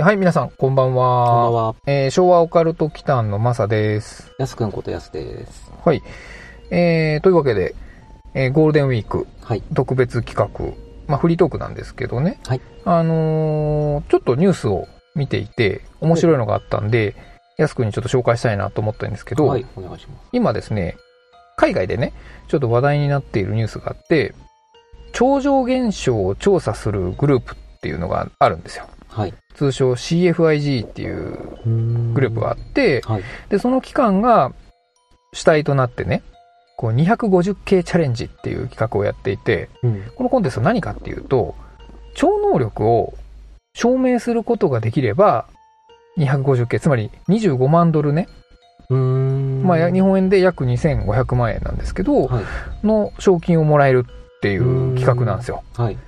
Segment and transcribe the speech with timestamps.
[0.00, 1.26] えーはい、皆さん、こんばんは。
[1.26, 1.74] こんばんは。
[1.84, 4.32] えー昭和オカルト祈間のマサです。
[4.38, 5.70] やすくんことやすです。
[5.84, 6.02] はい。
[6.70, 7.74] えーというわけで、
[8.32, 9.62] えーゴールデンウィークはい。
[9.74, 10.74] 特別企画、
[11.06, 12.40] まあ、フリートークなんですけどね。
[12.46, 12.62] はい。
[12.86, 17.14] あのーちょっとニュースを見ていて、面白いのがあったんで、
[17.58, 20.28] やすくんにちょっと紹介したいなと思ったんですけど、はい、お願いします。
[20.32, 20.96] 今ですね、
[21.58, 22.14] 海外でね、
[22.48, 24.34] ちょっと話題になっているニュースがあって、
[25.12, 28.86] 超常現象を調査するグループっていうのがあるんですよ。
[29.20, 29.34] はい。
[29.54, 31.36] 通称 CFIG っていう
[32.14, 33.22] ググループがあって、はい。
[33.48, 34.52] で、その機関が
[35.32, 36.22] 主体となってね、
[36.76, 40.02] こう 250K チャレンジっていう企画をやっていて、うん。
[40.16, 41.54] このコンテストは何かっていうと、
[42.14, 43.14] 超能力を
[43.74, 45.46] 証明することができれば、
[46.16, 48.28] 250K、つまり25万ドルね。
[48.88, 52.44] まあ日本円で約2500万円なんですけど、はい。
[52.86, 55.62] の賞金をもらえるっていう企画なんですよ。
[55.76, 55.98] はい。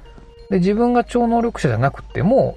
[0.51, 2.57] で、自分が超能力者じゃなくても、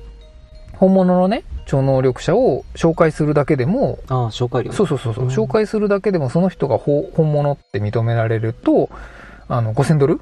[0.78, 4.72] 本物のね、超能力者を紹介するだけでも、ああ、紹介料。
[4.72, 8.90] そうそうそうそう、うん紹介するだけでもその人がほ本物って認められると、
[9.48, 10.22] あの、5000ドル？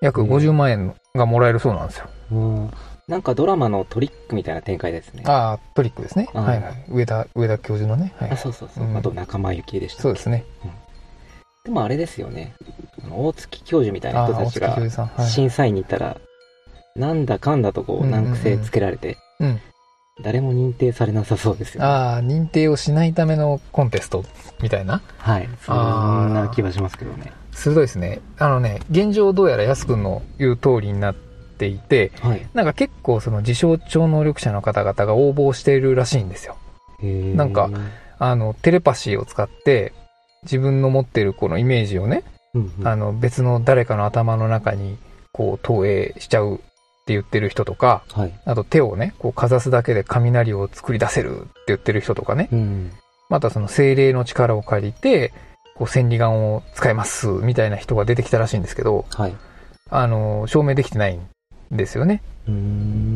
[0.00, 2.06] 約50万円がもらえるそうなんですよ。
[2.32, 2.70] うん。
[3.06, 5.24] なんかドラマのトリックみたいな展開ですね。
[5.26, 6.28] あ、ああ、トリックですね。
[6.32, 6.84] うんはいはい。
[6.88, 8.14] 上田、上田教授のね。
[8.18, 8.36] はい。
[8.36, 8.84] そうそうそう。
[8.84, 10.02] うんあと仲間由紀恵でした。
[10.02, 10.44] そうですね。
[11.64, 12.54] でもあれですよね。
[13.10, 15.26] 大月教授みたいああ、な人たちが。
[15.26, 16.16] 審査員に行ったら、
[16.96, 19.60] なんだかんだとこう、うんうんうん難癖つけられて、うん
[20.22, 21.86] 誰も認定されなさそうですよね。
[21.86, 24.24] ああ、認定をしないためのコンテスト
[24.62, 25.02] みたいな？
[25.18, 25.48] はい。
[25.62, 27.32] そんな気はしますけどね。
[27.52, 28.20] 鋭いですね。
[28.38, 32.46] あのね、現状どうやら安くんの言う通りになっていて、はい。
[32.54, 36.56] なんか結構その自称超能力者の方々が応募しているらしいんですよ。
[37.02, 37.70] なんか、
[38.18, 39.94] あの、テレパシーを使って、
[40.42, 44.98] 自分の持ってるこのイメージをね、うんうんあの、別の誰かの頭の中に、
[45.32, 46.60] こう、投影しちゃう
[47.00, 48.32] って言ってる人とか、はい。
[48.44, 52.92] あと手をね、こう、かざすだけで雷を作り出せるって言ってる人とかね、うん。
[53.28, 55.32] またその精霊の力を借りて、
[55.74, 59.34] こう、千里眼を使います、みたいな人が出てきたらしいんですけど、はい。
[59.88, 61.26] あの、証明できてないん
[61.70, 62.22] ですよね。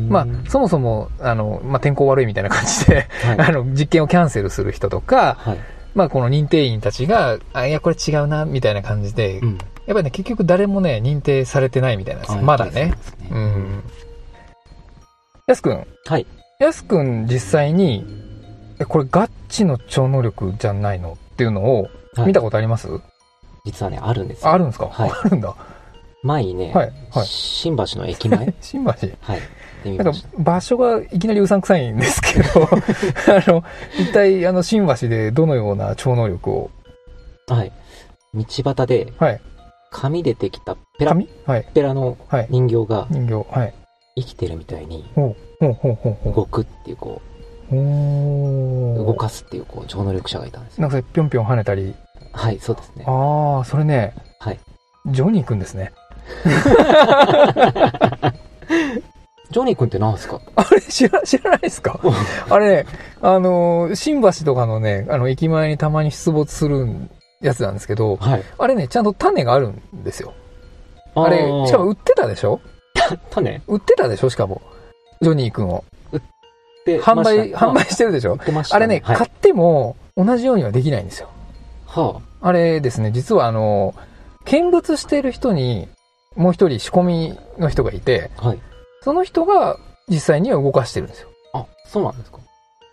[0.09, 3.39] まあ、そもそも、あの、まあ、天候悪いみたいな感じで、はい。
[3.39, 5.59] あの、実験をキャンセルする人とか、はい。
[5.93, 9.57] まあ、この認定員たちが、あ、いや、これ違うな、みたいな感じで、うん。
[9.87, 12.41] やっぱりね、結局誰もね、認定されてないみたいなんですよ。
[12.41, 12.93] まだね。。
[13.31, 13.37] う。
[13.37, 13.83] ん。
[15.47, 15.87] やすくん。
[16.05, 16.25] はい。
[16.59, 18.05] やすくん実際に、
[18.79, 22.87] え、これガッチの超能力じゃないのっていうのをはい見たことあります、
[23.65, 25.53] 実はね、あるんですよああるんですか、はいあるんだ。
[26.23, 26.93] 前にね、はい。
[27.11, 27.25] はい。
[27.25, 28.53] 新橋の駅前？
[28.59, 28.91] 新橋。
[28.91, 29.97] はい。
[29.97, 30.19] なんか。
[30.39, 33.63] 場所がいきなりうさんくさいんですけど、 あの、
[33.99, 36.71] 一体あの新橋でどのような超能力を、
[37.47, 37.71] はい。
[38.33, 39.41] 道端で、はい。
[39.91, 41.29] 紙でできたペラ紙？
[41.45, 41.67] はい。
[41.73, 42.47] ペラのはい。
[42.49, 43.45] 人形が人形。
[43.59, 43.73] はい。
[44.17, 46.33] 生きてるみたいにほうほうほうほう。
[46.33, 47.21] 動くっていう、こ
[47.71, 50.81] おう、ー動かすっていう、こう、超能力者がいたんですよ。
[50.83, 51.93] なんかそれぴょんぴょん跳ねたり。
[52.31, 53.03] はい、そうですね。
[53.07, 54.59] ああ、それね、はい。
[55.07, 55.91] ジョニーくんですね。
[59.51, 60.41] ジョニー君って何ですか？
[60.55, 61.99] あれ知ら、知らないですか？
[62.49, 62.85] あれね、
[63.21, 66.87] あのー、新橋とかのね、あの、駅前にたまに出没する
[67.47, 68.43] やつなんですけど、はい。
[68.57, 70.33] あれね、ちゃんと種があるんですよ。
[71.15, 72.59] あれ、しかも売ってたでしょ？
[73.31, 73.61] 種？
[73.67, 74.29] 売ってたでしょ？
[74.29, 74.61] しかも。
[75.21, 75.83] ジョニーくんを。
[76.85, 78.33] 売、ました販売してるでしょ？
[78.33, 81.29] 売ってましたあれね、はい買っても同じようにはできないんですよ。
[81.87, 83.95] はあれですね、実はあの、
[84.45, 85.87] 見物してる人に、
[86.35, 88.49] もう一人仕込みの人がいて、あ。
[88.49, 88.59] はい。
[89.01, 89.77] その人が
[90.09, 91.29] 実際には動かしてるんですよ。
[91.53, 92.39] あ、そうなんですか？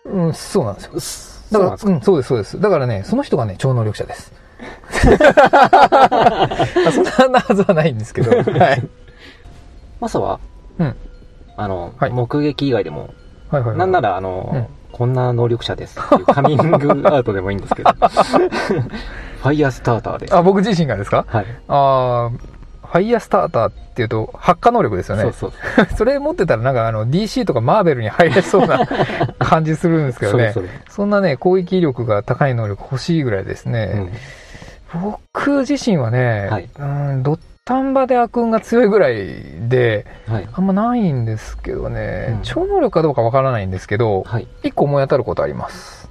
[0.05, 1.59] うん、そうなんですよ。
[1.59, 1.77] だか？
[1.85, 2.59] ら、うん、そうです、そうです。
[2.59, 4.31] だからね、その人がね、超能力者です。
[5.25, 8.83] あそんなはずはないんですけど、はい。
[9.99, 10.39] マサは？
[10.79, 10.95] うん。
[11.55, 13.13] あの、はい目撃以外でも、
[13.49, 13.77] はいはいはい。
[13.77, 17.89] なんなら、あの、うんこんな能力者ですっていうカミングアウトでもいいんですけど。
[17.97, 20.35] ファイヤースターターです。
[20.35, 21.25] あ、僕自身がですか？
[21.27, 21.45] はい。
[21.67, 25.23] あーファイヤースターターっていうと、発火能力ですよね。
[25.23, 25.51] そうそう。
[25.97, 28.81] それ持ってたらなんかあの DC とかマーベルに入れそうな
[29.39, 30.51] 感じするんですけどね。
[30.53, 33.85] それそんなね、攻撃力が高い能力欲しいぐらいですそれ。
[33.85, 33.99] うね。
[34.03, 34.09] ん。
[35.01, 36.83] 僕自身はね、はいう
[37.17, 40.49] ん、どっ丹波で悪運が強いぐらいで、はい。
[40.51, 44.47] あんまないんですけどね、うん超能力かどうかわからないんですけど、はい。
[44.63, 46.09] 一個思い当たることあります。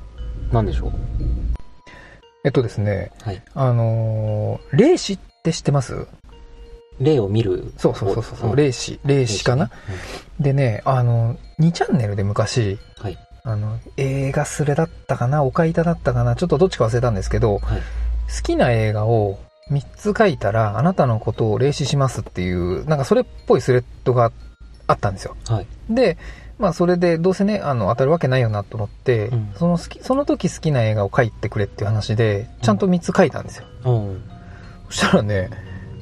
[0.51, 0.93] なんでしょう？
[2.45, 3.43] えっとですね、はい。
[3.55, 6.07] あのー霊視って知ってます？
[7.01, 7.73] 例を見る？
[7.77, 9.71] そうそうそうそう、ん霊視、霊視かな、
[10.41, 13.19] でね、あの、2チャンネルで昔、はい。
[13.45, 17.83] あの、映画スレだったかな、おかいただったかな、ちょっとどっちか忘れたんですけど、はい。
[18.35, 19.39] 好きな映画を
[19.71, 24.33] 3つ書いたら、あなたのことを霊視しますっていう、なんかそれっぽいスレッドが
[24.87, 25.37] あったんですよ。
[25.49, 25.67] はい。
[25.91, 26.17] で、
[26.59, 33.67] まあそれでどうせね、あの、当たるわけないよなと思って、うんその好き、その時好きな映画を書いてくれっていう話で、ちゃんと3つ書いたんですよ。
[33.85, 34.23] うん。
[34.89, 35.51] そしたらね、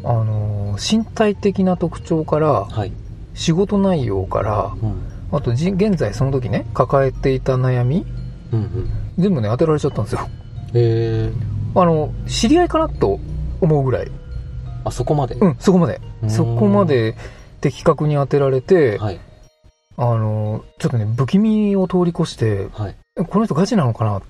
[0.04, 2.92] あのー身体的な特徴から、はい。
[3.34, 5.02] 仕事内容から、うん。
[5.32, 8.06] あとじ、現在その時ね、抱えていた悩み、
[8.52, 8.90] うんうん。
[9.18, 10.28] 全部ね、当てられちゃったんですよ。
[10.74, 13.19] えー、あの、知り合いかなと
[13.61, 14.11] 思うぐらい。
[14.84, 15.34] あそこまで？
[15.37, 16.00] うん、そこまで。
[16.22, 17.14] うんそこまで
[17.61, 19.20] 的確に当てられて、はい。
[19.96, 22.96] あの、ちょっとね、不気味を通り越して、はい。
[23.20, 24.22] えこの人ガチなのかなっ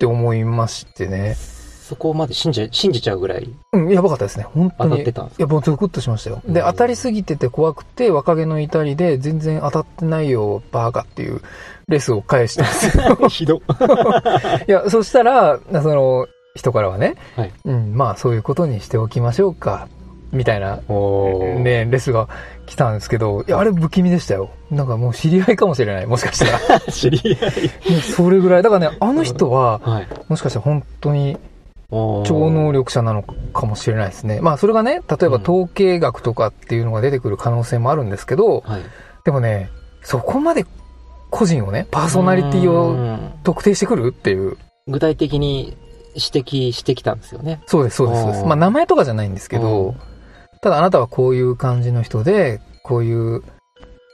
[0.00, 1.34] て思いましてね。
[1.34, 3.48] そこまで信じ、信じちゃうぐらい？
[3.74, 4.44] うん、やばかったですね。
[4.44, 4.90] 本当に。
[4.90, 6.40] 当たってたんですいや、もうゾクッとしましたよ。
[6.46, 11.42] で、うん当たりすぎてて怖くて、若気の至りで、全然当たってないよ、バーカっていう
[11.88, 12.98] レスを返したんです
[13.28, 13.60] ひど。
[14.66, 19.88] いや、そしたら、その、人からはね、はいうん、まあ、そういうことにしておきましょうか、
[20.32, 20.78] みたいな。
[20.78, 22.28] ね、レスが
[22.66, 24.50] 来たんですけど、いや、あれ不気味でしたよ。
[24.70, 26.80] なんかもう知り合いかもしれない、もしかしたら。
[26.90, 28.00] 知り合い。
[28.00, 28.62] それぐらい。
[28.62, 30.06] だからね、あの人は、はい。
[30.28, 31.36] もしかしたら本当に
[31.90, 34.40] 超能力者なのかもしれないですね。
[34.40, 38.82] まあ、それがね、例えばうん統計学とかっていうのが出てくる可能性もあるんですけど、はい。
[39.24, 39.70] でもね、
[40.02, 40.66] そこまで
[41.30, 44.56] 個人をね、パーソナリティうをん特定してくるっていう。
[44.88, 45.76] 具体的に
[46.16, 47.60] 指摘してきたんですよね。
[47.66, 48.22] そうです、そうです。
[48.22, 49.96] そうですあーまあ、名前とかじゃないんですけうどん、
[50.60, 53.42] ただあなたはこういう感じの人で、こういう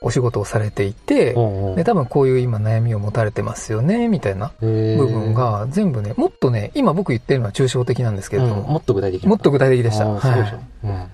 [0.03, 4.67] お仕事をされていて、おで、多分こういう今悩みを持たれてますよね、みたいな部
[4.97, 10.07] 部分、が全部ね、もっとね、今僕言ってるのは抽象的なんですけれども、うんもっと具体的もっと具体的でした。
[10.07, 10.61] はい。
[10.85, 11.09] うん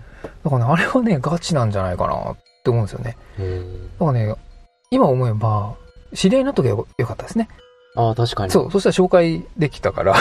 [0.44, 3.17] だからね、あれはね、ガチなんじゃないかなって思うんですよね。
[3.99, 4.34] だからね、
[4.91, 5.75] 今思えば、
[6.14, 7.49] 知り合いになっとけばよかったですね。
[7.98, 8.52] ああ、確かに。
[8.52, 10.14] そう、そしたら紹介できたから、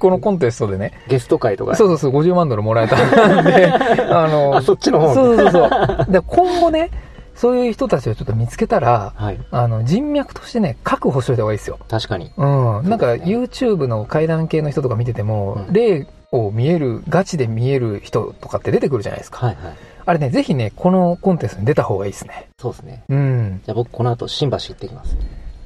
[0.00, 1.76] このコンテストでね、ゲスト会とか。
[1.76, 2.96] そうそうそう、50万ドルもらえた
[3.40, 3.66] んで、
[4.10, 6.12] あの、あ、そっちの方そうそうそうそう。
[6.12, 6.90] で、今後ね、
[7.36, 9.38] そういう人たちをちょっと見つけたら、はい。
[9.52, 11.78] あの、人脈としてね、確保しといた方がいいですよ。
[11.88, 12.32] 確かに。
[12.36, 12.88] うん。
[12.88, 19.46] なんか、YouTube の階段系の人とか見てても、うん霊を見える、ガチで見える人とかって出てくるじゃないですか。
[19.46, 19.74] はいはい。
[20.06, 22.48] あれね、ぜひね、このコンテストに出た方がいいですね。
[22.58, 23.04] そうですね。
[23.08, 23.60] うん。
[23.64, 25.16] じゃあ僕この後新橋行ってきます。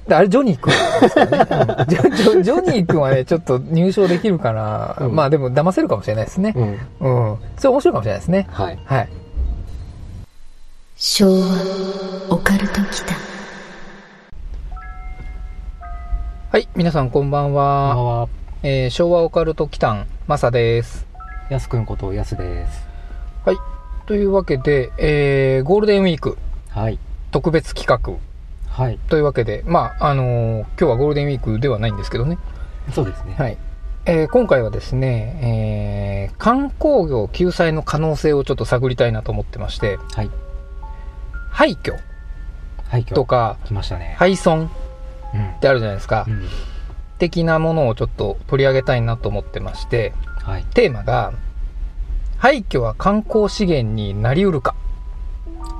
[0.09, 1.77] であれ、ジョニー君ですからね。
[1.79, 4.97] うんジョジョジョニー君はね、ちょっと入賞できるかな。
[5.01, 6.53] うんまあでも、騙せるかもしれないですね。
[6.55, 6.63] う
[7.09, 7.31] ん。
[7.33, 7.39] うん。
[7.57, 8.47] それ面白いかもしれないですね。
[8.51, 8.79] はい。
[8.85, 9.09] はい。
[10.97, 12.81] 昭和オカルト
[16.53, 17.95] はい、皆さんこんばんこんばは。
[17.95, 18.29] んは。
[18.63, 21.07] えー昭和オカルト期間、マサです。
[21.51, 22.87] やすくんことやすです。
[24.07, 26.37] というわけで、えーゴールデンウィーク
[26.69, 26.99] はい。
[27.31, 28.19] 特別企画
[28.75, 28.99] はい。
[29.09, 32.39] というわけで、まあ、あのー今日はゴールデンウィークではないんですけどね。
[32.93, 33.35] そうですね。
[33.39, 33.57] はい。
[34.07, 40.31] えー今回はですね、えー観光業救済の可能性をちょっと探りたいなと思ってまして、はい。
[41.51, 41.95] 廃墟
[43.15, 44.17] とか、来ましたね。
[44.19, 44.69] 廃村っ
[45.35, 45.61] うん。
[45.61, 46.25] てあるじゃないですか。
[46.27, 46.43] うん。
[47.19, 50.13] 的なものをちょっと取り上げたいなと思ってまして、
[50.43, 50.65] はい。
[50.75, 51.33] テーマが、
[52.39, 54.75] 廃墟は観光資源になりうるか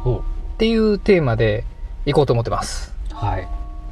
[0.05, 0.23] ほ
[0.55, 1.65] っていうテーマで
[2.07, 2.95] いこうと思ってます。
[3.11, 3.15] う。
[3.15, 3.49] はい。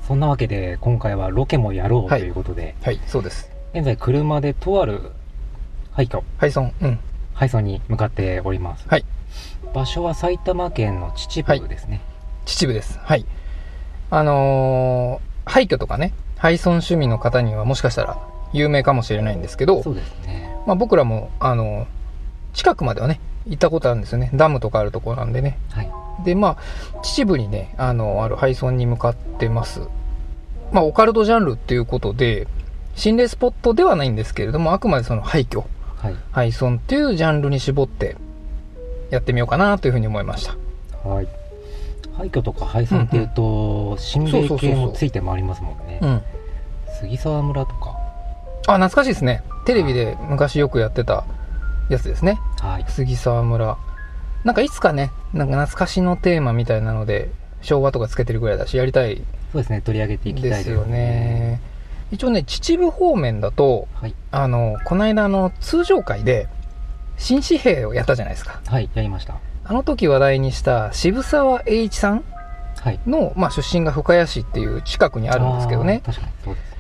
[0.07, 3.51] そんなわけで、今回はロケもやろうとはいいうことで、はい、そうです。
[3.73, 5.13] 現在車でとある
[5.93, 6.73] 廃墟、廃村。
[6.81, 6.99] うん。
[7.35, 8.87] 廃村に向かっております。
[8.89, 9.05] はい。
[9.73, 12.01] 場所は埼玉県の秩父ですね。
[12.45, 12.99] 秩父です。
[13.03, 13.25] はい。
[14.11, 18.17] あのー廃墟とかね、廃村趣味の方にはもしかしたら
[18.53, 20.55] 有名かもしれないんですけど、そうですね。
[20.67, 21.87] まあ僕らも、あのー
[22.55, 24.31] 近くまではね、行ったことあるんですよね。
[24.35, 25.59] ダムとかあるところなんでね。
[25.71, 25.91] はい。
[26.25, 29.83] で、まあ、秩父にね、あの、ある廃村に向かってます。
[30.73, 32.47] まあ、オカルトジャンルっていうことで、
[32.95, 35.65] 心霊スポットではないんですけれども、あくまでその廃墟、
[35.97, 36.17] はい。
[36.31, 38.17] 廃村っていうジャンルに絞って
[39.11, 41.09] やってみようかなというふうに思いました。
[41.09, 41.29] はい。
[42.17, 46.07] 廃墟とか廃村っていうと、心霊系もついて回りますもんねう。
[46.07, 46.23] ん。
[47.01, 47.97] 杉沢村とか。
[48.67, 49.43] あ、懐かしいですね。
[49.65, 51.25] テレビで昔よくやってた
[51.93, 52.39] やつですね。
[52.61, 52.85] はい。
[52.89, 53.77] 杉沢村。
[54.45, 57.31] なんかいつかね、なんか懐かしのテーマみたいなので、
[57.61, 59.23] 昭和とかつけてるぐらいだし、やりたい
[59.53, 59.81] そうですね。
[59.83, 61.61] 取り上げていきたいですよね。
[62.11, 64.15] 一応ね、秩父方面だと、はい。
[64.31, 66.49] あの、この間の通常会で、
[67.19, 68.61] 新紙幣をやったじゃないですか。
[68.67, 69.37] はい、やりました。
[69.65, 72.25] あの時話題にした渋沢栄一さん
[72.81, 72.99] はい。
[73.07, 76.03] の、まあ、出身が深谷市っていう近くにあるんですけどね。
[76.05, 76.77] 確かにそうですね。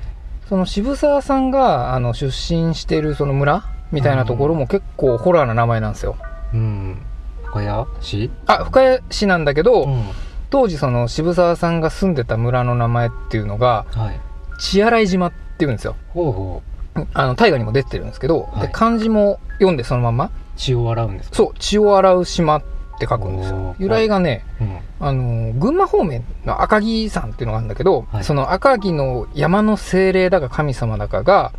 [0.49, 6.17] その渋沢さんが、あの、出身してるその村みたいなところも結構ホラーな名前なんですよ。
[6.53, 6.99] うん。
[7.45, 8.31] 深谷市？
[8.47, 10.05] あ、深谷市なんだけど、ん。
[10.51, 14.21] 当時その渋沢さんが住んでた村の名前っていうのが、はい。
[14.59, 15.97] 血洗島っていうんですよ。
[16.09, 16.63] ほうほ
[16.97, 17.07] う。
[17.15, 21.37] あの、大河にも出てるんですけど、はいで、漢字も読んでそのまんま、血を洗うんですか？
[21.37, 22.63] そう、血を洗う島っ
[22.99, 23.51] て書くんです。
[23.51, 24.79] よ由来がね、うん。
[25.01, 31.53] あの、群馬方面の赤城山っていうのがあるんだけど、はいその赤城の山の精霊だか神様だかが、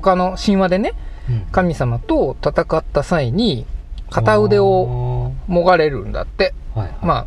[0.00, 0.92] 他の神話でね、
[1.28, 1.40] うん。
[1.52, 3.66] 神様と戦った際に、
[4.10, 6.52] 片腕をを、もがれるんだって。
[6.74, 6.96] はい、はい。
[7.02, 7.26] まあ、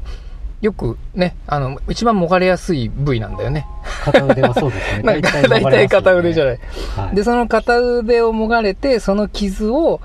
[0.61, 3.65] よくね、あの、一番もがれやすい部位なんだよね。
[4.03, 5.03] 片腕はそうですね。
[5.03, 6.47] なんか大体片腕じゃい。
[6.47, 6.59] ない。
[6.95, 7.15] はい。
[7.15, 10.01] で、その片腕をもがれて、その傷を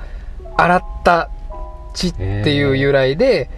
[0.56, 1.30] 洗った
[1.94, 3.50] 血っていう由来で、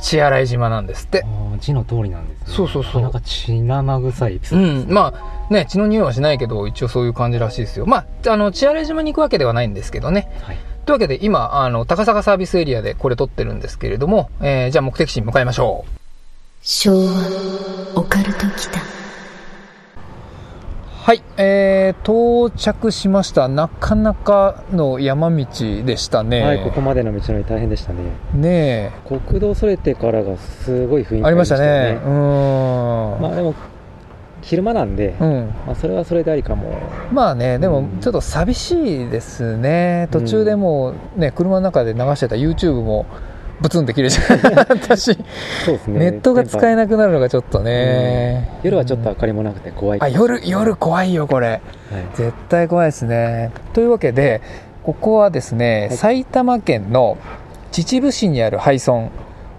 [0.00, 1.24] 血洗島なんですって。
[1.60, 2.56] 字の通りなんですね。
[2.56, 4.84] そうそうそうなかなか血生臭いですね。
[4.84, 4.92] ん。
[4.92, 5.14] ま
[5.48, 7.86] あ、ね、血の匂いはしないけど、一応そういう感じらしいですよ。
[7.86, 10.30] まあ、あの、血洗島に行くわけではないんですけどね。
[10.42, 10.58] はい。
[10.86, 16.00] というわけで、今、あの、高坂サービスエリアでこれ撮ってるんですけれども、えーじゃあ目的地に向かいましょう。
[16.62, 18.89] 昭和オカルト北
[21.02, 23.48] はい、えー、到着しました。
[23.48, 25.46] なかなかの山道
[25.82, 26.42] でしたね。
[26.42, 28.02] はい、ここまでの道のり大変でしたね。
[28.34, 31.98] ね国道それてからがすごい雰囲え、気ありましたね。
[32.04, 32.12] うん。
[33.18, 33.54] まあでも、
[34.42, 35.54] 昼間なんで、うん。
[35.66, 36.78] まあそれはそれでありかも。
[37.10, 40.06] まあね、でもうんちょっと寂しいですね。
[40.10, 43.06] 途中でもうね、車の中で流してた YouTube も
[43.60, 44.40] ブツンって切れちゃう。
[44.68, 45.14] 私、
[45.64, 45.98] そうですね。
[45.98, 48.48] ネットが使えななくなるのがちょっとね。
[48.62, 50.00] 夜はちょっと明かりもなくて怖い。
[50.00, 51.48] あ、夜、夜怖いよ、これ。
[51.48, 51.60] はい。
[52.14, 53.52] 絶対怖いですね。
[53.72, 54.40] というわけで、
[54.82, 57.18] ここはですね、はい埼玉県の
[57.70, 59.10] 秩父市にある廃村、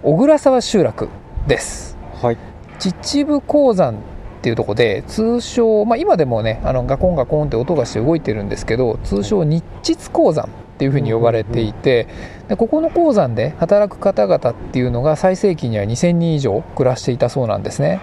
[0.02, 1.08] 小倉沢集落
[1.46, 1.96] です。
[2.20, 2.38] はい。
[2.78, 3.96] 秩父鉱山っ
[4.42, 10.48] ていうところで、通称、まあ今でもね、あのガコンガコンって音がして動いてるんですけど、通称日秩鉱山
[10.82, 12.08] っていうふうに呼ばれていて、
[12.48, 18.00] でここの鉱山で働く方々っていうのが最盛期には2000人以上暮らしていたそうなんですね。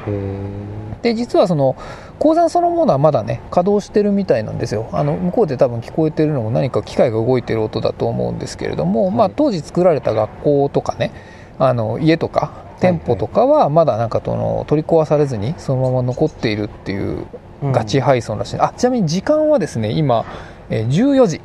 [1.02, 1.76] で実はその
[2.20, 4.88] 鉱山そのものはまだね稼働してるみたいなんですよ。
[4.94, 9.16] あの向こうで多分聞こえてるのも何か機械が動いてる音だと思うんですけれども、はい。
[9.16, 11.12] まあ、当時作られた学校とかね
[11.58, 17.26] あの家とか店舗とかはまだなんかその取り壊されずにそのまま残っているっていう
[17.62, 20.24] ガチ配送らしい、あちなみに時間はですね今
[20.70, 21.42] えー14時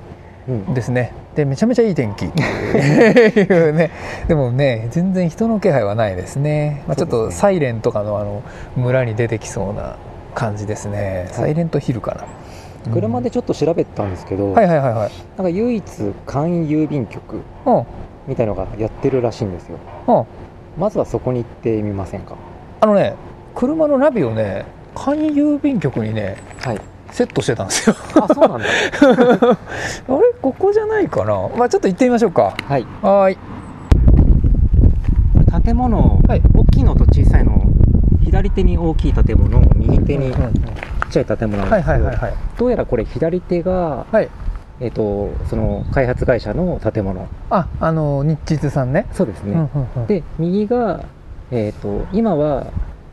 [0.49, 0.75] うん。
[0.75, 2.27] ですねでめちゃめちゃいい天気。
[2.27, 3.91] っ ていうね。
[4.29, 8.43] でもね全然人の気配はないですね、まあ、ちょっとサイレンとかのあの
[8.77, 9.97] 村に出てきそうな
[10.35, 15.11] 感じですね、サイレントヒルかな、うん車でちょっと調べたんですけど、はいはいはいはい。
[15.39, 15.83] なんか唯一
[16.27, 17.85] 簡易郵便局うん。
[18.29, 19.79] みたいのがやってるらしいんですよ。
[20.07, 20.25] うん。
[20.79, 22.35] まずはそこに行ってみませんか？
[22.83, 23.15] あのね
[23.55, 26.81] 車のナビをね簡易郵便局にねはい。
[27.15, 27.97] セットしてたんですよ。
[28.21, 28.65] あ、そうなんだ。
[28.67, 29.57] あれ？
[30.43, 31.49] ここじゃないかな？
[31.57, 32.57] まあちょっと行ってみましょうか。
[32.67, 32.83] はい。
[33.03, 33.39] はーい。
[35.65, 36.43] 建物、はい。
[36.53, 37.63] 大きいのと小さいの、
[38.21, 40.41] 左手に大きい建物、右手にちっ
[41.11, 44.29] ちゃい建物なんはいですけど、はいはいはいどうやらこれ左手が、はい。
[44.81, 47.29] えっ、と、その開発会社の建物。
[47.49, 49.07] ああの日秩さんね。
[49.13, 49.53] そうですね。
[49.53, 50.07] うんうんうん。
[50.09, 51.05] で、右が、
[51.53, 52.67] えっ、と、今は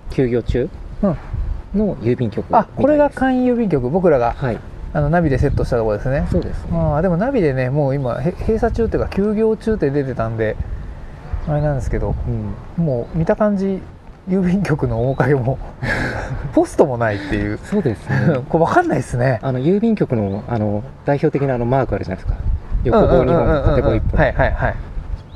[0.09, 0.67] 休業中。
[1.03, 1.15] うん
[1.75, 2.65] の郵便局あ。
[2.65, 4.59] これが簡易郵便局僕らがはい。
[4.93, 6.77] あのナビでセットしたところですねそうですね。
[6.77, 10.57] ああでもナビでねもう今へ閉鎖中っていうか休業中って出てたんで
[11.47, 12.13] あれなんですけど
[12.77, 12.83] うん。
[12.83, 13.81] もう見た感じ
[14.27, 15.57] 郵便局の面影も
[16.53, 18.39] ポストもないっていうそうですね。
[18.49, 22.39] これ分かんないですねあの郵便局のあの代表的なあのマークあるじゃないですか。
[22.83, 24.19] 横棒2うんうんうんうん本、縦棒1本。
[24.19, 24.75] はいはいはい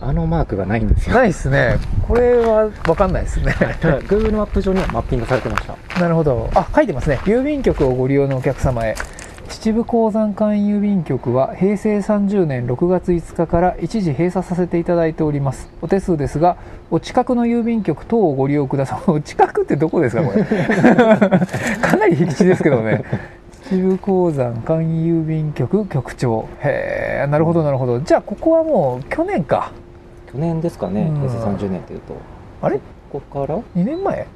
[0.05, 1.15] あのマークがないんですよ。
[1.15, 1.77] ないですね。
[2.07, 3.51] これは分かんないですね。
[4.07, 5.99] Google マップ上にはマッピングされてました。
[5.99, 6.49] なるほど。
[6.53, 7.17] あ書いてますね。
[7.23, 8.95] 郵便局をご利用のお客様へ。
[9.49, 15.69] 秩父鉱山間郵便局は平成30年6月5日から一時閉鎖させていただいております。
[15.81, 16.57] お手数ですが
[16.91, 18.99] お近くの郵便局等をご利用ください。
[19.09, 20.43] お近くってどこですかこれ。
[21.81, 23.03] かなり僻地ですけどね。
[23.69, 26.47] 秩父鉱山間郵便局局長。
[26.59, 27.99] へえなるほどなるほど。
[27.99, 29.71] じゃあここはもう去年か
[30.35, 31.29] 去年ですかね、うん。
[31.29, 32.15] 平成30年っていうと。
[32.61, 32.79] あれ？
[33.11, 34.27] ここから？2 2年前？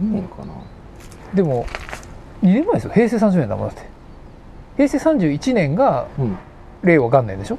[0.00, 0.52] 年かな。
[1.34, 1.66] でも
[2.42, 2.90] 2年前ですよ。
[2.92, 3.82] 平成30年だもんだって。
[4.76, 6.36] 平成31年がうん。
[6.82, 7.58] 令和元年でしょ？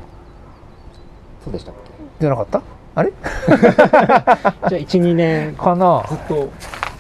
[1.43, 1.75] そうでしたっ
[2.19, 2.61] じゃなかった？
[2.95, 3.11] あれ？
[3.11, 3.15] け
[3.55, 5.55] じゃあ1、2年。
[5.55, 6.03] かな？
[6.09, 6.49] ずっと、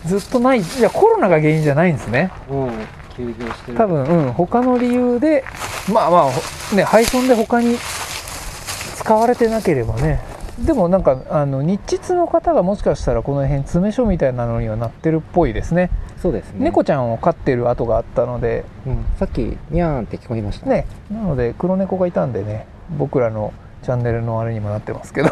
[0.05, 0.61] ずっとない。
[0.61, 2.31] いやコロナが原因じゃないんですね。
[2.49, 2.69] うん、
[3.15, 3.77] 休業してる。
[3.77, 4.31] 多分うん。
[4.33, 5.43] 他の理由で
[5.91, 10.19] まあまあほね配送で他に使使われてなければね
[10.65, 15.89] でもなんかあの日秩の方がもしかしたらこの辺詰め所みたいなのにはなってるっぽいですね。
[16.17, 16.59] そうですね。
[16.59, 18.65] 猫ちゃんを飼ってる跡があったので。
[18.85, 20.65] うん、さっきニャーンって聞こえました。
[20.67, 20.85] ね。
[21.11, 25.29] なので黒猫がいたんでね僕らのチャンネルのあれにもなってますけど。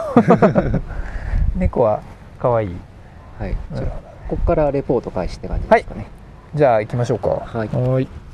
[1.55, 2.01] 猫は
[2.39, 2.75] 可愛い。
[3.39, 3.55] はい。
[3.73, 6.07] じゃあなるほどここからレポート開始って感じですかね。
[6.55, 7.29] じゃあ行きましょうか。
[7.29, 8.26] はい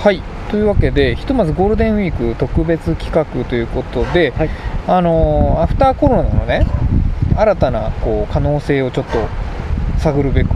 [0.00, 0.16] はい。
[0.16, 4.50] はいというわけでひとまずゴールデンウィーク特別企画ということで、はい。
[4.88, 6.66] あのーアフターコロナのね
[7.36, 9.18] 新たなこう可能性をちょっと
[9.98, 10.48] 探るべく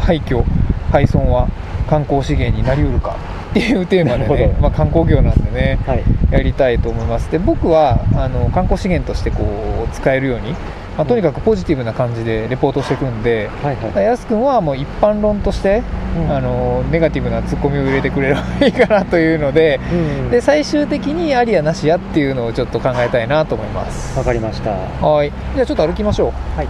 [0.00, 0.42] 廃墟
[0.90, 1.48] 廃村は
[1.88, 3.16] 観光資源になりうるか
[3.50, 6.02] っていうテーマでねまあ、観光業なんでねはい。
[6.32, 7.30] やりたいと思います。
[7.30, 9.44] で僕はあの観光資源としてこ
[9.88, 10.54] う使えるように、
[10.98, 14.04] まあ、とにかくポジティブな感じでレポートしていくんで、はいはい。
[14.04, 15.84] やすくんはもう一般論として、
[16.16, 16.32] うん。
[16.36, 19.94] あのネガティブなツッコミを入れてくれればいいかなというのでう
[20.26, 20.30] ん。
[20.30, 24.18] で最終的にありやなしやっていうのをちょっと考えたいなと思います。
[24.18, 24.70] わかりました。
[24.72, 25.32] はい。
[25.54, 26.56] じゃあちょっと歩きましょう。
[26.56, 26.68] はい。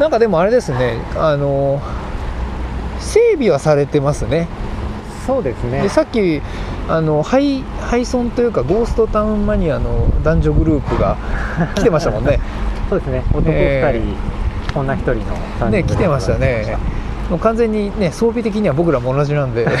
[0.00, 1.82] なんかでもあれですねあの
[3.00, 4.48] 整備はされてますね。
[5.26, 5.82] そうですね。
[5.82, 6.40] でさっき
[6.88, 11.18] あのハイハイソンというかゴーストタウンマニアの男女グループが
[11.74, 12.40] 来てましたもんね
[12.88, 13.22] そうですね。
[13.32, 15.20] 男えー2人、女1人の
[15.58, 16.78] 三人ね来てましたね。
[17.30, 19.66] もう完全にね装備的には僕らも同じなんで。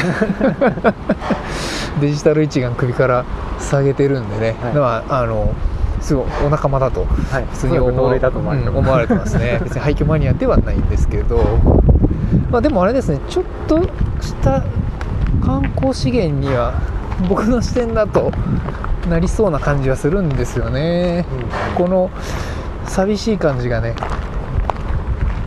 [2.00, 3.24] デジタル一眼首から
[3.58, 4.74] 下げてるんでね、はい。
[4.74, 5.52] まああの
[6.00, 7.44] すごいお仲間だとはい。
[7.50, 8.20] 普通に思われ
[9.06, 9.58] てますね。
[9.64, 11.44] 別に廃墟マニアではないんですけど、
[12.50, 13.82] まあ、でもあれですねちょっと
[14.20, 14.62] した
[15.44, 16.74] 観光資源には
[17.28, 18.30] 僕の視点だと
[19.08, 21.24] なりそうな感じはするんですよね。
[21.76, 21.84] うん。
[21.84, 22.10] この
[22.88, 23.94] 寂しい感じがね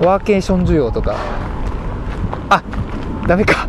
[0.01, 1.15] ワーケーション需要とか。
[2.49, 2.63] あ
[3.27, 3.67] ダメか。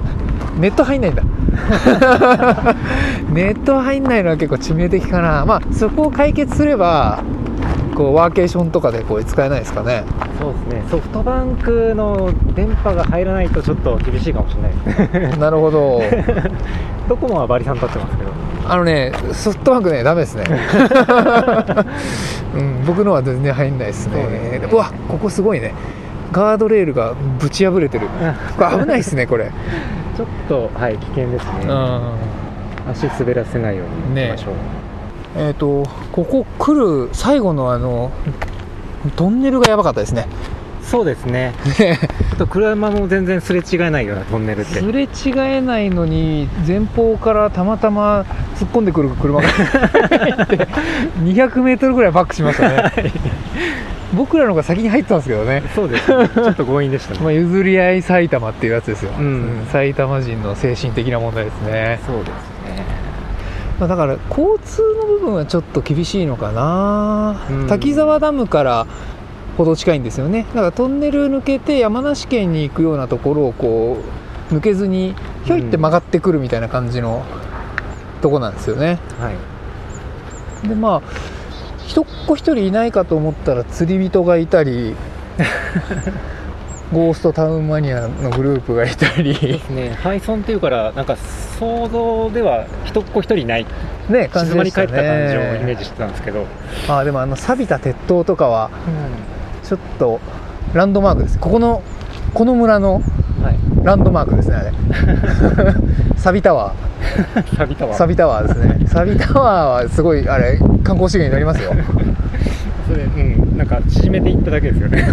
[0.58, 1.22] ネット入んないんだ。
[3.28, 5.44] ネット入んないのは結構致命的かな。
[5.44, 7.22] まあそこを解決すれば
[7.94, 10.04] こうワーケーションとかでこう使えないですかね。
[10.40, 10.82] そうですね。
[10.90, 15.36] ソフトバンクの電波が入らないとちょっと厳しいかもしれないですね。
[15.38, 16.00] なるほど。
[17.08, 18.30] ドコモはバリさん立ってますけど
[18.64, 20.44] あのねソフトバンクねダメですね、
[22.54, 24.22] うん、僕のは全然入んないですね。
[24.22, 24.68] そうですね。
[24.70, 25.74] うわここすごいね。
[26.32, 28.08] ガードレールがぶち破れてる。
[28.56, 29.50] これ危ないですねこれ。
[30.16, 31.50] ちょっとはい危険ですね。
[31.66, 32.00] うん。
[32.90, 34.54] 足滑らせないようにね行きましょう、
[35.36, 35.50] え。
[35.50, 38.10] っ、とここ来る最後のあの
[39.16, 40.26] トンネルがやばかったですね
[40.82, 41.54] そうですね。
[42.38, 44.80] と車も全然すれ違えないようなトンネルって。
[44.80, 48.24] すれ違えないのに前方からたまたま
[48.56, 50.68] 突っ込んでくる車が 入って
[51.22, 52.92] 200メートルぐらいバックしましたね。
[54.14, 55.62] 僕らの方が先に入ってたんですけどね。
[55.74, 56.28] そうですね。
[56.28, 57.20] ちょっと強引でしたね。
[57.20, 59.66] まあ、譲り合い埼玉っていうやつですよ、うん。
[59.72, 62.84] 埼玉人の精神的な問題ですね、そうですね。
[63.80, 67.66] まあ、だから交通の部分はちょっと厳しいのかな、うん。
[67.68, 68.86] 滝沢ダムから
[69.56, 70.46] ほど近いんですよね。
[70.54, 73.98] だからトンネル抜けて山梨県に行くようなところをこ
[74.50, 77.24] う抜けずにひょいって曲がってくるみたいな感じの
[78.20, 78.98] とこなんですよね。
[79.18, 79.30] は
[80.64, 80.68] い。
[80.68, 81.02] でまあ
[81.86, 84.94] 一っ子一人いないかと思ったら釣り人がいたり
[86.92, 89.34] ゴーストタウンマニアのグループがいたり。
[89.34, 89.96] ですね。
[90.02, 91.16] 廃村っていうからなんか
[91.58, 93.66] 想像では一っ子一人いない。
[94.08, 96.44] ね感じ静までしたり返った感じをイメねージしてたんですけど、
[96.88, 98.70] あーでもあの錆びた鉄塔とかは
[99.72, 100.20] ちょっと
[100.74, 101.38] ランドマークです。
[101.38, 101.82] ここの
[102.34, 102.96] この村の
[103.42, 103.84] はい。
[103.84, 104.72] ランドマークですねあれ。
[106.16, 106.74] サビタワ
[107.56, 107.96] 錆びたわー。
[107.96, 108.86] サビタワーですね。
[108.86, 111.72] サビタワーはすごいあれ観光資源になりますよ。
[112.86, 113.56] それうん。
[113.56, 115.06] なんか縮めていっただけですよね。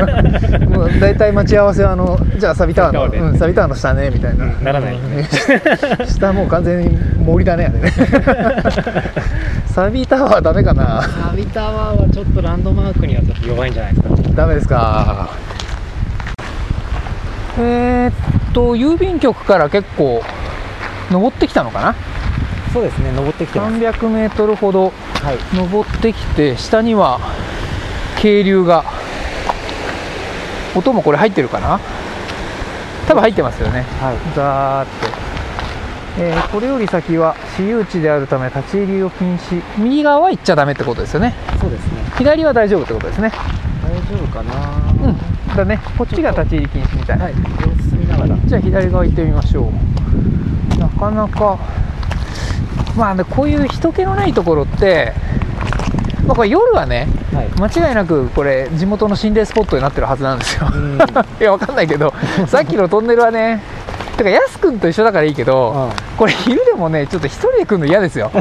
[0.66, 3.32] もう大体待ち合わせはあのじゃあサビタワーのサビタワーで。
[3.32, 5.28] うんサビタワーの下ねみたいな、うんならないよね。
[6.00, 7.92] うん下もう完全に森だねあれね。
[9.66, 11.02] サビタワーダメかな。
[11.02, 14.14] 錆びたわはちょっとランドマークにはちょっと弱いんじゃないですか。
[14.34, 15.28] ダメですか。
[17.58, 20.22] えー、っと郵便局から結構
[21.10, 21.94] 登ってきたのかな？
[22.72, 23.74] そうですね登ってきてます。
[23.74, 25.38] 300メートルほどはい。
[25.56, 27.18] 登ってきて下には
[28.20, 28.84] 渓流が
[30.74, 31.80] 音もこれ入ってるかな？
[33.08, 33.84] 多分入ってますよね。
[34.00, 34.16] はい。
[34.34, 35.05] ザーって、
[36.18, 39.62] えーこれより先は私有地であるため立ち入りを禁止。
[39.78, 41.34] 右側は行っちゃダメってことですよね。
[41.60, 42.02] そうですね。
[42.16, 43.30] 左は大丈夫ってことですね。
[43.82, 45.08] 大丈夫かな。
[45.08, 45.56] うん。
[45.56, 47.18] だねこっちが立ち入り禁止みたい。
[47.18, 47.34] な、はい。
[47.34, 47.40] 様
[47.82, 48.36] 子見ながら。
[48.46, 49.70] じゃあ左側行ってみましょ
[50.74, 50.78] う。
[50.78, 51.58] なかなか
[52.96, 55.12] まあねこういう人気のないところって、
[56.26, 57.48] まあ、これ夜はねはい。
[57.60, 60.70] 間違いなくこれ地元の心霊スポットになってるはずなんですよ。
[60.72, 60.96] うん。
[61.40, 62.14] いやわかんないけど
[62.46, 63.75] さっきのトンネルはね
[64.16, 68.30] てかやすくんと一緒だからいいけど、これ昼でもねちょっと一人で来るの嫌ですよ。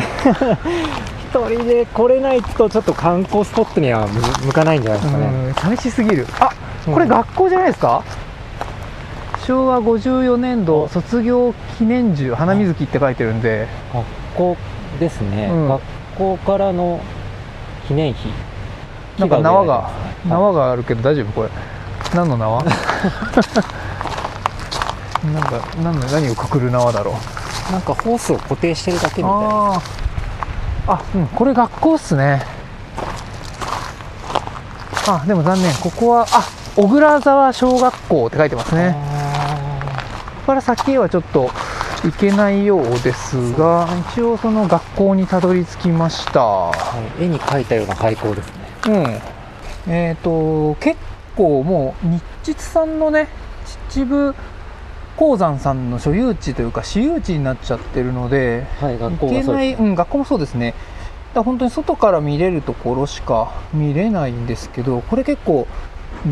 [1.32, 6.26] 一人で来れないとちょっと観光スポットには向向かないんじゃないですかね、うん寂しすぎる。
[6.40, 6.50] あ
[6.86, 8.04] これ学校じゃないですか、
[9.46, 13.68] 昭和54年度卒業記念樹花水木って書いてるんで。
[13.94, 14.58] 学校
[15.00, 15.68] ですね、うん。
[15.68, 15.82] 学
[16.18, 17.02] 校からの
[17.88, 18.30] 記念碑。
[19.20, 19.90] なんか縄が
[20.28, 21.32] 縄があるけど大丈夫？
[21.34, 21.50] これ。
[22.14, 22.64] 何の縄？
[25.34, 27.72] なんか何の何をくくる縄だろう。
[27.72, 29.82] なんかホースを固定してるだけみたいな。
[30.88, 32.44] あうんこれ学校っすね。
[35.08, 35.74] あでも残念。
[35.76, 38.96] ここはあ小倉沢小学校って書いてますね。
[40.26, 41.50] ここから先へはちょっと
[42.04, 46.42] 行けないようですが一応その学校にたどり着きました。
[46.42, 46.72] は
[47.20, 48.48] い絵に描いたような廃校です
[48.86, 49.22] ね。
[49.88, 49.92] うん。
[49.92, 51.00] えっ、と結
[51.36, 53.28] 構もう日実さんのね
[53.90, 54.36] 秩父
[55.17, 60.73] 鉱山さんの所有地というか私有地になっちゃってるのではい学校行けない、がそうですうん、学校もそうですね。
[61.34, 65.67] だ本当に外から見れるところしか見れないんですけどこれ結構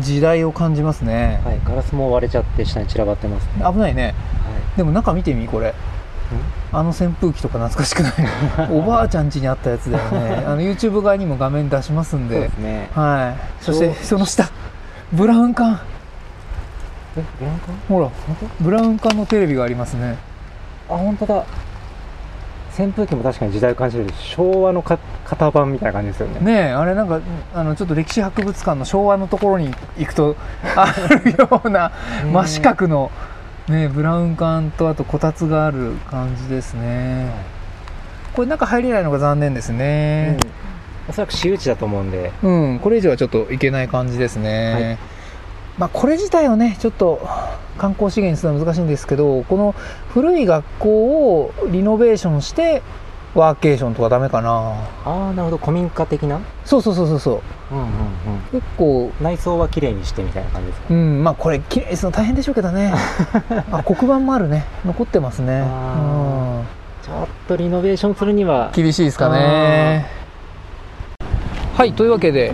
[0.00, 3.64] 時代を感じますね、はいガラスも割れちゃって下に散らばってますね。
[3.70, 4.14] 危ないね。
[4.42, 5.74] はでも中見てみこれ。
[6.72, 8.12] あの扇風機とか懐かしくない？
[8.72, 10.44] おばあちゃん家にあったやつだよね。
[10.46, 12.88] あの YouTube 側にも画面出しますんいそうでですね。
[12.94, 13.64] はい。
[13.64, 14.48] そしてその下
[15.12, 15.80] ブラウン管
[17.16, 17.72] えブランカ？
[17.88, 18.10] ほら
[18.60, 20.16] ブラウン管のテレビがありますね。
[20.88, 21.44] あ本当だ。
[22.76, 26.40] 扇風機も確かに時代を感じる昭和のか型番みたいな感じですよね。
[26.40, 27.20] ねえあれなんか
[27.54, 30.36] あのちょっと歴史博物館の昭和のところに行くと
[30.74, 30.92] あ
[31.24, 31.92] るような
[32.32, 33.12] 真四角の、
[33.68, 37.30] ね、ブラウン管とあとこたつがある感じですね。
[38.34, 39.78] これ中入れないのが残念ですうん。
[39.78, 40.36] ね
[41.08, 42.32] おそらく私有地だと思うんで。
[42.42, 44.98] うん、これ以上はちょっと行けない感じですね、
[45.78, 47.26] まあこれ自体をねちょっと
[47.78, 49.74] 観光資源にするのは難しいんですけどこの
[50.10, 50.88] 古い学校
[51.40, 52.82] をリノベーションして
[53.34, 54.50] ワーケーションとかダメかな。
[55.04, 55.56] ああなるほど。
[55.56, 56.38] 古民家的な？
[56.64, 57.74] そうそうそうそうそう。
[57.74, 57.90] うんうんうん。
[58.52, 60.86] 結構内装は綺麗にしてみたいな感じですか？
[60.90, 62.94] うんまあこれ綺麗にするの大変でしょうけどね。
[63.72, 64.64] あ黒板もあるね。
[64.86, 65.64] 残ってますね。
[65.66, 66.62] あ
[67.02, 70.06] ちょっとリノベーションするにはうん厳しいですかね。
[71.76, 72.52] はいというわけで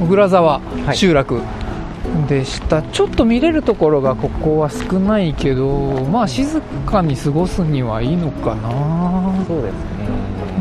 [0.00, 0.96] 小倉沢はい。
[0.96, 1.42] 集落
[2.28, 8.70] でした、ちょっと見れるところがここは少ないけどまあ静かに過ごすにはいいのかな。
[9.46, 9.78] そうですね。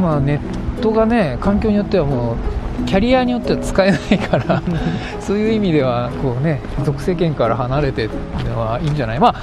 [0.01, 4.61] まあネットがね環境によってはもうキャリアによっては使えないから
[5.21, 8.09] そういう意味ではこうね属性圏から離れて
[8.45, 9.19] のはいいんじゃない。
[9.19, 9.35] まあ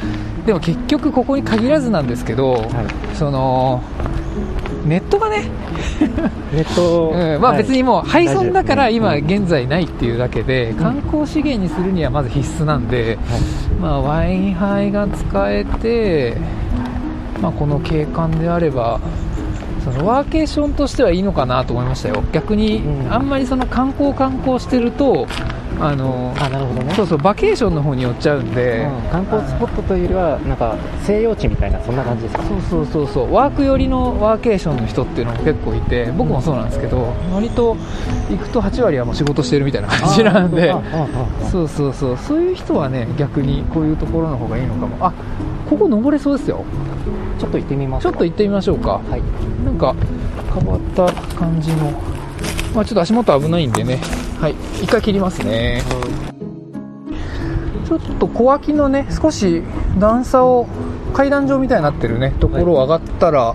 [0.45, 2.65] でも結局ここに限らずなんですけど、はい。
[3.15, 3.83] その
[4.85, 5.45] ネットがね、
[6.53, 7.41] ネット、 うん。
[7.41, 13.19] まあ、別にもう廃村だから今現在ないっていうだけで観光資源にするにはまず必須なんで、
[13.81, 16.37] まあ、ワインハイが使えて、
[17.41, 19.01] まあ、この景観であれば
[19.85, 22.23] そのワーケーションとしてはいいのかなと思いましたよ。
[22.33, 23.13] 逆にうん。
[23.13, 25.27] あんまりその観光観光してると
[25.81, 26.95] あのあなるほどね。
[26.95, 29.11] そうそうバケーションの方に寄っちゃうんで、うん。
[29.11, 32.43] 観光スポットというよりはなんか西洋地みたいなそんな感じですか？
[32.45, 33.33] そうそうそうそう。
[33.33, 37.77] ワーク寄りのワーケーションの人っていうのも結構いて僕もそうなんですけど割と
[38.31, 40.75] 行くと8割はもう仕事してるみたいな感じなんで。
[41.51, 42.17] そうそうそう。
[42.19, 44.97] そういう人はね逆にこういうところの方がいいのかも。
[45.07, 45.13] あ
[45.69, 46.65] ここ登れそうですよ。
[47.39, 49.01] ちょっと行ってみますちょっと行ってみましょうか。
[49.09, 49.23] はい。
[49.65, 49.95] なんか
[50.53, 51.93] 変わった感じの。
[52.75, 54.01] まあちょっと足元危ないんでね
[54.41, 54.55] はい。
[54.83, 55.83] 一回切りますね。
[57.87, 59.63] ちょっと小脇のね少し
[59.99, 60.67] 段差を
[61.13, 63.55] 階段状みたいになってるねところを上がったら、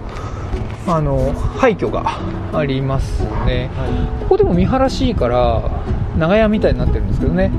[0.88, 2.20] あの廃墟が
[2.54, 3.72] ありますね。
[3.76, 5.72] はここでも見晴らしいから
[6.20, 7.46] 長屋みたいになってるんですけどね。
[7.46, 7.50] い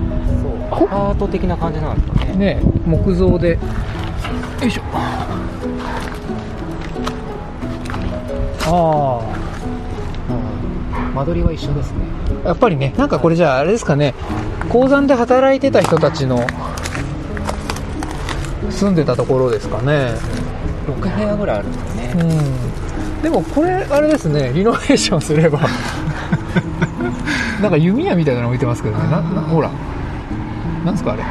[0.42, 0.84] そう。
[0.84, 3.58] アパート的な感じなんですかねね木造で。
[4.60, 4.82] よいしょ。
[8.68, 9.20] あ
[10.28, 11.14] うん。
[11.14, 11.98] 間取りは一緒ですね。
[12.04, 12.15] あ
[12.46, 14.14] やっぱりねなんかこれじゃああれですかね
[14.68, 16.46] 鉱山で働いてた人たちの
[18.70, 20.11] 住んでたところですかね。
[20.87, 22.14] 6部屋ぐらいあるんですね。
[22.16, 23.22] うん。
[23.22, 25.61] でもこれあれですねリノベーションすれば
[27.61, 29.04] なんか弓矢みたいなの置いてますけどね。
[29.11, 29.70] ななほら。
[30.85, 31.22] なんですかあれ。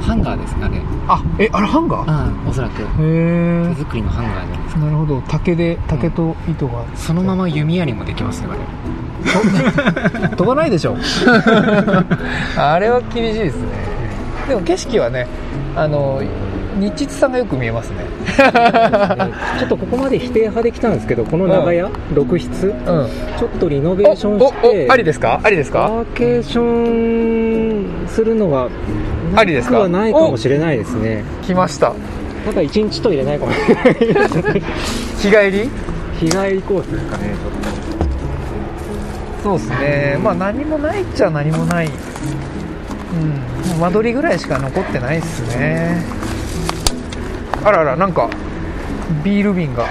[0.00, 0.80] ハンガーですかね。
[1.08, 2.10] あえあれハンガー？
[2.10, 2.82] ああおそらく。
[2.82, 5.22] へえ手作りのハンガーじゃないですかなるほど。
[5.28, 8.60] 竹で竹と糸が、そのまま弓矢にもできますよあれ
[10.36, 10.96] 飛ばないでしょ。
[12.56, 13.62] あれは厳しいですね。
[14.48, 15.26] でも景色はね
[15.76, 16.20] あの
[16.78, 17.96] 日秩さんがよく見えますね。
[19.58, 22.74] ちょっとここまで否定派できたんですけどこの長屋、6室うん。
[23.38, 25.40] ちょっとリノベーションしてありですか？
[25.42, 25.80] ありですか？
[25.80, 28.68] ワーケーションするのは
[29.36, 29.80] ありですか？
[29.80, 31.24] はないかもしれないですね。
[31.42, 31.92] 来ました。
[32.46, 34.62] なんか一日と入れないかもしれない。
[35.18, 35.70] 日帰り？
[36.18, 37.89] 日帰りコースですかねちょっ
[39.42, 40.18] そうですね。
[40.22, 41.86] まあ何もないっちゃ何もない。
[41.86, 43.80] うん。
[43.80, 46.02] 間取りぐらいしか残ってないっすね。
[47.64, 48.28] あらあらなんか
[49.24, 49.86] ビール瓶が。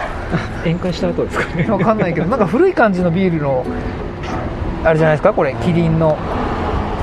[0.63, 1.65] 宴会した後ですかね。
[1.69, 3.65] わかんないけどなんか古い感じのビールの
[4.83, 5.33] あれじゃないですか？
[5.33, 6.17] これキリンの。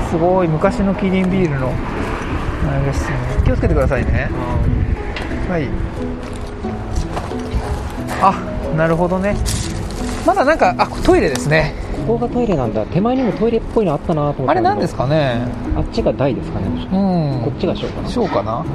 [0.09, 1.67] すごい昔のキリンビールの。
[1.67, 3.17] あれですね。
[3.43, 4.29] 気をつけてくださいね。
[5.49, 5.67] はい。
[8.21, 8.33] あ
[8.77, 9.35] なるほどね。
[10.25, 11.73] まだなんかあトイレですね
[12.07, 12.85] ここがトイレなんだ。
[12.85, 15.41] 手前にもトイレっぽいのあったなと思ったあれ何ですかかね？
[15.75, 16.67] あっちが台ですかね。
[16.67, 16.71] う
[17.41, 17.41] ん。
[17.43, 18.09] こっちが小かな。
[18.09, 18.65] しょうかな？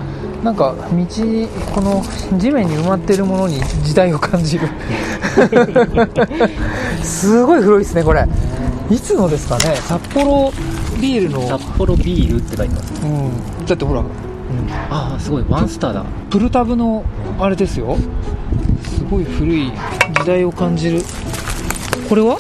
[0.45, 0.85] なんか道
[1.75, 2.03] この
[2.39, 4.69] 地面に埋まってるものに時代を感じる。
[7.03, 8.29] すごい古いですねこれ。
[8.91, 9.77] いつのですかね？
[9.77, 10.53] 札幌
[11.01, 11.49] ビールの。
[11.49, 12.93] 札幌ビールって書いてます。
[13.03, 13.31] うん。
[13.65, 14.03] だってほら、
[14.91, 15.45] ああすごい。
[15.49, 16.05] ワンスターだ。
[16.29, 17.03] プルタブの
[17.41, 17.97] あれですよ。
[18.83, 19.73] すごい古い
[20.21, 21.03] 時代を感じる。
[22.11, 22.37] これは？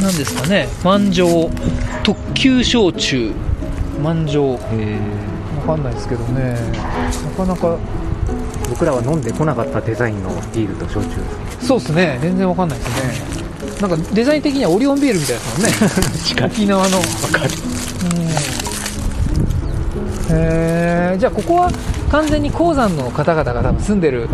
[0.00, 0.68] 何ですかね。
[0.82, 1.50] 万丈
[2.02, 3.32] 特級焼酎。
[4.02, 4.98] 万丈わへ
[5.66, 6.56] かんないですけどね。
[7.24, 7.78] なかなか。
[8.68, 11.16] 僕らは飲んでこなかったデザインのビールと焼酎。
[11.60, 12.18] そうですね。
[12.20, 12.88] 全然わかんないです
[13.30, 13.34] ね。
[13.80, 16.46] なんかデザイン的にはオリオンビールみたいですもんね。
[16.54, 16.98] 沖縄の。
[16.98, 17.02] わ
[17.32, 17.50] かる。
[20.30, 21.70] へえじゃあここは
[22.10, 24.28] 完全に鉱山の方々が多分住んでる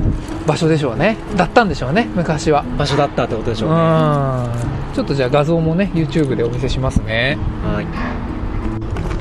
[0.47, 1.17] 場所でしょうね。
[1.37, 2.65] だったんでしょうね昔は。
[2.79, 7.39] 場所だったってことでしうんょうねちょっとじゃあ画像もね YouTube でお見せしますね。
[7.65, 7.87] はい。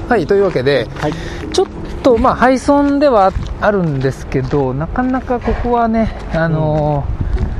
[0.09, 1.13] はいというわけではい。
[1.53, 1.67] ちょっ
[2.03, 7.03] とまあ廃村ではあるんですけどなかなかここはねあの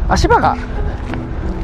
[0.08, 0.56] ー足場が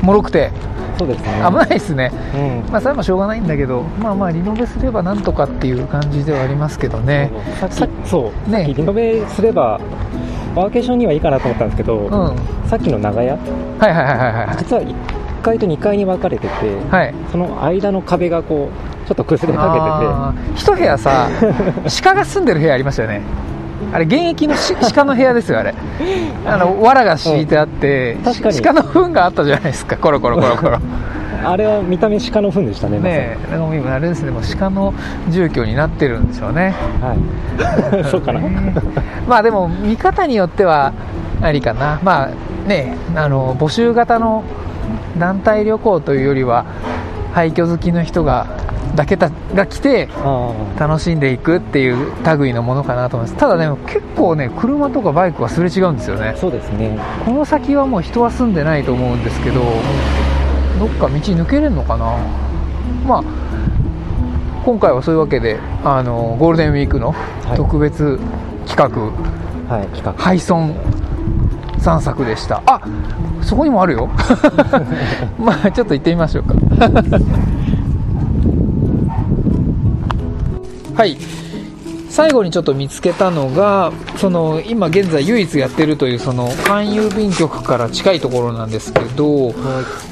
[0.03, 0.51] 脆くて
[0.99, 1.43] そうですね。
[1.49, 2.12] 危ないですね。
[2.36, 2.71] うん。
[2.71, 7.31] まあそれはまあしょうがないんだけどまあまあリノベすればなんとかっていう感じではありますけどね。
[7.60, 8.71] さっきそう、ね。
[8.73, 9.79] リノベすれば
[10.53, 12.12] ワーケーションにはいいかなと思ったんですけど、うん。
[12.12, 12.38] はい
[12.69, 13.34] さっきの長屋？
[13.34, 13.39] は
[13.89, 14.95] いはいはいはい実は1
[15.45, 17.13] 階と2階に分かれてて、はい。
[17.31, 18.69] その間の壁がこ
[19.03, 20.55] うちょっと崩れかあー。
[20.55, 21.29] 一部屋さ
[22.03, 23.21] 鹿が住んでる部屋ありましたよね。
[23.93, 25.75] あれ現役のし鹿の部屋ですよあれ。
[26.47, 28.62] あの 藁が敷いてあって確かに。
[28.62, 30.77] 鹿の糞があったじゃないですかコロコロコロコロ。
[30.77, 30.77] け
[31.38, 34.93] てあれは見た目鹿の糞でしたねねえなんか今あれですねもう鹿の
[35.29, 36.73] 住居になってるんでしょうね。
[37.01, 37.13] は
[38.01, 38.03] い。
[38.05, 38.39] そうかな？
[38.39, 38.73] ね
[39.27, 40.93] まあでも見方によっては
[41.41, 41.99] ありかな。
[42.03, 44.43] まあねあの募集型の
[45.17, 46.65] 団体旅行というよりは
[47.34, 48.47] 廃墟好きの人が
[48.95, 53.39] だけたが来てあ楽しんでいくっていう類のものかなと思います。
[53.39, 56.30] ただね結構ね車とかバイクはすれ違うんですよね。
[56.30, 56.97] あそうですね。
[57.25, 59.62] この先はもう人は住んでないと思うんですけど
[60.80, 62.17] どっか道抜けれるのかな。
[63.06, 63.23] まあ
[64.63, 67.13] 今回はそういうわけであのゴールデンウィークの
[67.54, 67.56] い。
[67.56, 68.17] 特別
[68.65, 70.13] 企画、はい企画。
[70.13, 70.73] 廃村
[71.86, 72.63] 散策でした。
[72.65, 72.82] あ
[73.43, 74.10] そこにもあるよ。
[75.38, 76.56] まあちょっと行ってみましょうか。
[80.98, 81.15] はい。
[82.10, 89.54] 最後にちょっと見つけたのがその今現在唯一やってるというその勧郵便局から近いところなんですけどはい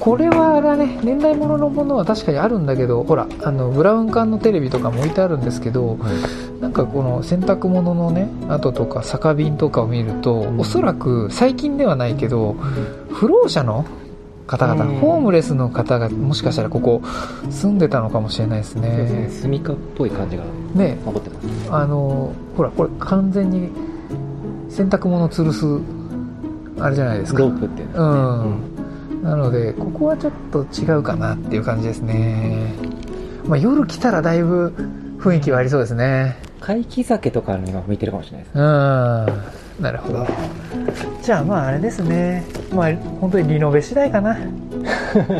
[0.01, 5.97] これはあれだね年代物のものは確かにあるんだけどほらあのブラウン管のテレビとかも置いてあるんですけど
[6.73, 10.59] なんかこの洗濯物のね跡とか酒瓶とかを見ると、ん。
[10.59, 12.53] おそらく最近ではないけど
[13.11, 13.85] 不老者の
[14.47, 14.95] 方々、うん。
[14.97, 17.03] ホームレスの方がもしかしたらここ
[17.51, 19.21] 住んでたのかもしれないですそうですね。
[19.21, 20.97] ねスミカっぽい感じがね。
[21.05, 21.71] 残ってます。
[21.71, 23.69] あのほらこれ完全に
[24.67, 25.65] 洗濯物吊るす
[26.81, 27.39] あれじゃないですか。
[27.39, 32.73] ロープっていううのん、なのでここはちょっと違うかなっていう感じですね、
[33.45, 34.73] まあ、夜来たらだいぶ
[35.19, 38.63] 雰囲気はありそうですね怪奇酒とかには向いてるかもしれないですうん
[39.83, 40.25] なるほど
[41.21, 44.37] じゃあまああれですねまあ本当にリノベ次第かな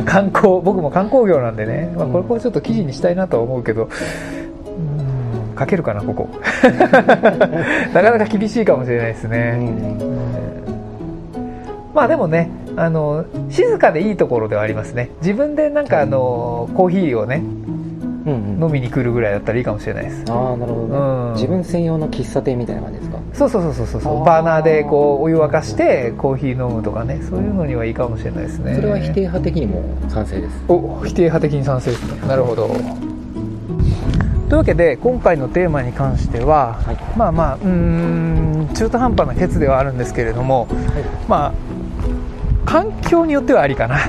[0.04, 6.28] 観光僕も観光業なんでね、まあ、これこれちょっと記事にしたいなとは思うけどうん書けるかなここ
[6.62, 9.58] なかなか厳しいかもしれないですね、
[11.94, 17.42] まあでもねあの静かでいいところではありますね自分でなんかあのコーヒーをね
[18.26, 20.24] 飲みに来るぐらいだったらいいかもしれないです。
[20.30, 21.34] ああなるほどね、うん。
[21.34, 23.18] 自分専用の喫茶店みたいな感じですか？
[23.34, 27.20] そうそうそうそうそうバーナーでこうお湯沸かしてコーヒー飲むとかね。
[27.28, 28.76] そういうのにはいいかもしれないですね。
[28.76, 30.64] それは否定派的にも賛成です。
[30.68, 32.28] お否定派的に賛成ですね。
[32.28, 32.68] なるほど。
[34.48, 36.96] というわけで今回のテーマに関しては、はい。
[37.16, 40.68] まあまあうーん中途半端なケツではあるんですけれども、
[41.28, 41.52] まあ
[42.64, 43.96] 環境によってはありかな。
[43.96, 44.00] う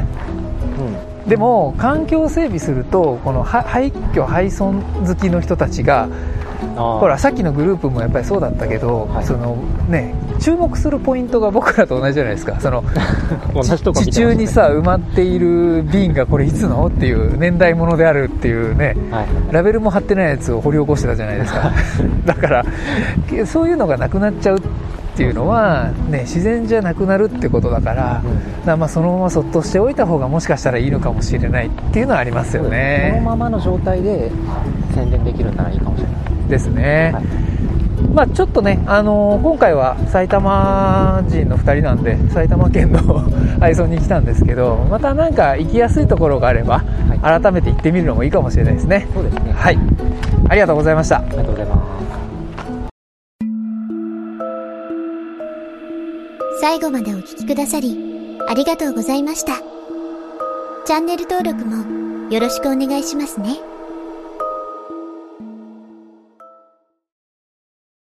[1.12, 6.08] んでも環境を整備するとこのは廃墟廃村好きの人たちが
[6.76, 9.26] ほほらさっきのグループもやっぱりそうだったけど、はい。
[9.26, 9.56] その
[9.90, 12.60] ね注目するポイントが僕らと同じじゃないですか。
[12.60, 12.84] その
[13.94, 16.88] 地中にさ埋まっている瓶がこれいつの？
[16.88, 19.26] っていう年代物であるっていうねはい。
[19.52, 21.72] ラベルも貼ってないやつを掘り起こしてたじゃないですか。
[22.26, 22.66] だから
[23.30, 24.62] けそういうのがなくなっちゃう
[25.16, 28.22] っていうのは、ね、自然じゃなくなるってことだから,、
[28.66, 34.30] らまあそのままそっとしておいた方がもしかしたらいいのかもしれないっていうのはありますよこのねままの状態で
[34.94, 36.50] 宣伝できるならいいかもしれない。
[36.50, 37.26] ですね、はい
[38.14, 43.02] まあちょっとね、あのー今回は埼玉人の2人なんで埼玉県の
[43.60, 46.84] 配送に来たんですけどまたなんか行きやすいところがあれば、
[47.22, 49.08] は改めて行ってみるのもいいかもしれないですね。
[49.14, 49.54] そうですね。
[49.54, 49.78] はい。
[50.50, 51.18] ありがとうございました。
[51.18, 51.85] ありがとうございます
[56.66, 57.96] 最後までお聴きくださり、
[58.48, 59.62] ありがとうございました。
[60.84, 63.60] チャンネル登録もよろしくお願いしますね。